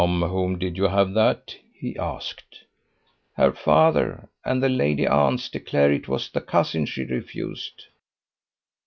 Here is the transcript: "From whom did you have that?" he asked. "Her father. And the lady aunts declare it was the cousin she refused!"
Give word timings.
"From 0.01 0.23
whom 0.23 0.57
did 0.57 0.77
you 0.77 0.85
have 0.85 1.13
that?" 1.13 1.55
he 1.75 1.95
asked. 1.95 2.63
"Her 3.37 3.51
father. 3.51 4.29
And 4.43 4.63
the 4.63 4.67
lady 4.67 5.05
aunts 5.05 5.47
declare 5.47 5.91
it 5.91 6.07
was 6.07 6.27
the 6.31 6.41
cousin 6.41 6.87
she 6.87 7.03
refused!" 7.03 7.83